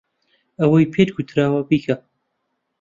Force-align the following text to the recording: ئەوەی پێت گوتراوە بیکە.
ئەوەی 0.59 0.91
پێت 0.93 1.09
گوتراوە 1.15 1.61
بیکە. 1.69 1.95